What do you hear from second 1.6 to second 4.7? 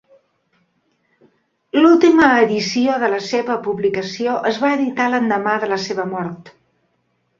L'última edició de la seva publicació es